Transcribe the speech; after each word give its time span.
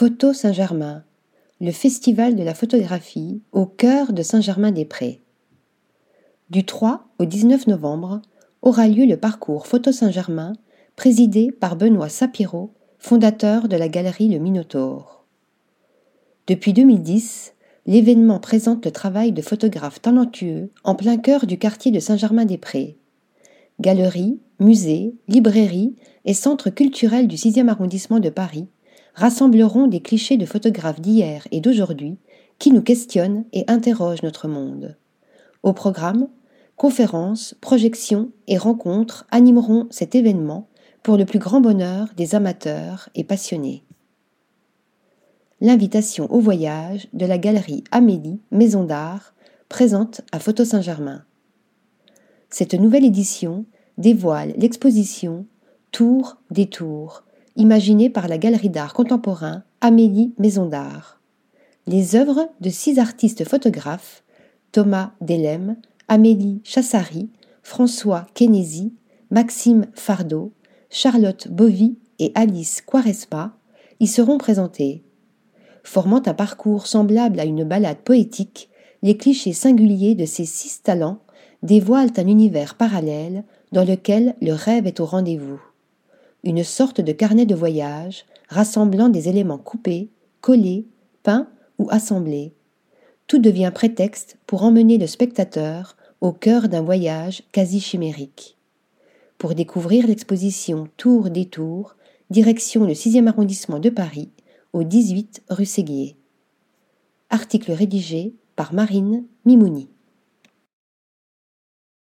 Photo 0.00 0.32
Saint-Germain, 0.32 1.02
le 1.60 1.72
festival 1.72 2.36
de 2.36 2.44
la 2.44 2.54
photographie 2.54 3.42
au 3.50 3.66
cœur 3.66 4.12
de 4.12 4.22
Saint-Germain-des-Prés. 4.22 5.20
Du 6.50 6.64
3 6.64 7.08
au 7.18 7.24
19 7.24 7.66
novembre 7.66 8.22
aura 8.62 8.86
lieu 8.86 9.06
le 9.06 9.16
parcours 9.16 9.66
Photo 9.66 9.90
Saint-Germain, 9.90 10.52
présidé 10.94 11.50
par 11.50 11.74
Benoît 11.74 12.08
Sapiro, 12.08 12.70
fondateur 13.00 13.66
de 13.66 13.76
la 13.76 13.88
galerie 13.88 14.28
Le 14.28 14.38
Minotaure. 14.38 15.24
Depuis 16.46 16.72
2010, 16.72 17.54
l'événement 17.86 18.38
présente 18.38 18.84
le 18.84 18.92
travail 18.92 19.32
de 19.32 19.42
photographes 19.42 20.00
talentueux 20.00 20.70
en 20.84 20.94
plein 20.94 21.16
cœur 21.16 21.44
du 21.44 21.58
quartier 21.58 21.90
de 21.90 21.98
Saint-Germain-des-Prés. 21.98 22.96
Galeries, 23.80 24.38
musées, 24.60 25.16
librairies 25.26 25.96
et 26.24 26.34
centres 26.34 26.70
culturels 26.70 27.26
du 27.26 27.34
6e 27.34 27.66
arrondissement 27.66 28.20
de 28.20 28.30
Paris 28.30 28.68
rassembleront 29.18 29.88
des 29.88 30.00
clichés 30.00 30.36
de 30.36 30.46
photographes 30.46 31.00
d'hier 31.00 31.46
et 31.50 31.60
d'aujourd'hui 31.60 32.18
qui 32.60 32.70
nous 32.70 32.82
questionnent 32.82 33.44
et 33.52 33.64
interrogent 33.66 34.22
notre 34.22 34.46
monde. 34.46 34.96
Au 35.64 35.72
programme, 35.72 36.28
conférences, 36.76 37.56
projections 37.60 38.30
et 38.46 38.56
rencontres 38.56 39.26
animeront 39.32 39.88
cet 39.90 40.14
événement 40.14 40.68
pour 41.02 41.16
le 41.16 41.24
plus 41.24 41.40
grand 41.40 41.60
bonheur 41.60 42.08
des 42.16 42.36
amateurs 42.36 43.08
et 43.16 43.24
passionnés. 43.24 43.82
L'invitation 45.60 46.32
au 46.32 46.38
voyage 46.38 47.08
de 47.12 47.26
la 47.26 47.38
galerie 47.38 47.82
Amélie 47.90 48.40
Maison 48.52 48.84
d'Art 48.84 49.34
présente 49.68 50.20
à 50.30 50.38
Photo 50.38 50.64
Saint-Germain. 50.64 51.24
Cette 52.50 52.74
nouvelle 52.74 53.04
édition 53.04 53.64
dévoile 53.98 54.54
l'exposition 54.56 55.44
Tour 55.90 56.36
des 56.52 56.66
Tours, 56.66 57.24
imaginée 57.58 58.08
par 58.08 58.28
la 58.28 58.38
galerie 58.38 58.70
d'art 58.70 58.94
contemporain 58.94 59.64
Amélie 59.80 60.32
Maison 60.38 60.66
d'Art. 60.66 61.20
Les 61.86 62.14
œuvres 62.14 62.48
de 62.60 62.70
six 62.70 62.98
artistes 62.98 63.46
photographes, 63.46 64.22
Thomas 64.72 65.10
Delem, 65.20 65.76
Amélie 66.06 66.60
Chassari, 66.62 67.28
François 67.62 68.26
Kénézy, 68.34 68.94
Maxime 69.30 69.86
Fardeau, 69.94 70.52
Charlotte 70.88 71.48
Bovy 71.48 71.98
et 72.20 72.30
Alice 72.34 72.80
Quaresma, 72.80 73.56
y 74.00 74.06
seront 74.06 74.38
présentées. 74.38 75.02
Formant 75.82 76.22
un 76.26 76.34
parcours 76.34 76.86
semblable 76.86 77.40
à 77.40 77.44
une 77.44 77.64
balade 77.64 77.98
poétique, 77.98 78.70
les 79.02 79.16
clichés 79.16 79.52
singuliers 79.52 80.14
de 80.14 80.26
ces 80.26 80.44
six 80.44 80.82
talents 80.82 81.18
dévoilent 81.64 82.12
un 82.16 82.26
univers 82.26 82.76
parallèle 82.76 83.42
dans 83.72 83.84
lequel 83.84 84.36
le 84.40 84.52
rêve 84.52 84.86
est 84.86 85.00
au 85.00 85.04
rendez-vous. 85.04 85.60
Une 86.44 86.62
sorte 86.62 87.00
de 87.00 87.12
carnet 87.12 87.46
de 87.46 87.54
voyage 87.54 88.24
rassemblant 88.48 89.08
des 89.08 89.28
éléments 89.28 89.58
coupés, 89.58 90.08
collés, 90.40 90.86
peints 91.22 91.48
ou 91.78 91.88
assemblés. 91.90 92.52
Tout 93.26 93.38
devient 93.38 93.72
prétexte 93.74 94.38
pour 94.46 94.62
emmener 94.62 94.98
le 94.98 95.06
spectateur 95.06 95.96
au 96.20 96.32
cœur 96.32 96.68
d'un 96.68 96.82
voyage 96.82 97.42
quasi 97.52 97.80
chimérique. 97.80 98.56
Pour 99.36 99.54
découvrir 99.54 100.06
l'exposition 100.06 100.88
Tour 100.96 101.30
des 101.30 101.46
Tours, 101.46 101.96
direction 102.30 102.84
le 102.84 102.92
6e 102.92 103.26
arrondissement 103.26 103.78
de 103.78 103.90
Paris, 103.90 104.30
au 104.72 104.82
18 104.82 105.42
rue 105.50 105.64
Séguier. 105.64 106.16
Article 107.30 107.72
rédigé 107.72 108.34
par 108.56 108.72
Marine 108.72 109.24
Mimouni. 109.44 109.88